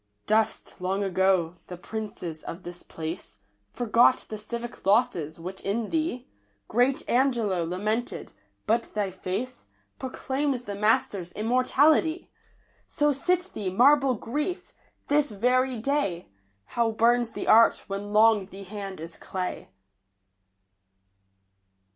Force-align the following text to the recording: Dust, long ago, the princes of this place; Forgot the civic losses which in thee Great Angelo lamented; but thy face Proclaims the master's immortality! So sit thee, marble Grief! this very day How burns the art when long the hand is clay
Dust, 0.25 0.81
long 0.81 1.03
ago, 1.03 1.57
the 1.67 1.77
princes 1.77 2.41
of 2.41 2.63
this 2.63 2.81
place; 2.81 3.37
Forgot 3.69 4.25
the 4.29 4.37
civic 4.39 4.83
losses 4.83 5.39
which 5.39 5.61
in 5.61 5.89
thee 5.91 6.27
Great 6.67 7.07
Angelo 7.07 7.63
lamented; 7.63 8.31
but 8.65 8.95
thy 8.95 9.11
face 9.11 9.67
Proclaims 9.99 10.63
the 10.63 10.73
master's 10.73 11.31
immortality! 11.33 12.31
So 12.87 13.13
sit 13.13 13.53
thee, 13.53 13.69
marble 13.69 14.15
Grief! 14.15 14.73
this 15.07 15.29
very 15.29 15.77
day 15.77 16.29
How 16.65 16.89
burns 16.89 17.29
the 17.33 17.47
art 17.47 17.83
when 17.85 18.11
long 18.11 18.47
the 18.47 18.63
hand 18.63 18.99
is 18.99 19.17
clay 19.17 19.69